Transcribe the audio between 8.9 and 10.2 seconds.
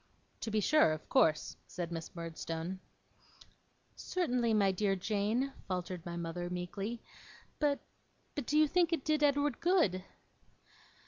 it did Edward good?